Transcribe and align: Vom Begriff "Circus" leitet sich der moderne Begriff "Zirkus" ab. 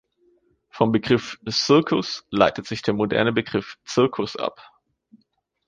Vom 0.71 0.91
Begriff 0.91 1.37
"Circus" 1.47 2.25
leitet 2.31 2.65
sich 2.65 2.81
der 2.81 2.95
moderne 2.95 3.31
Begriff 3.31 3.77
"Zirkus" 3.85 4.35
ab. 4.35 4.59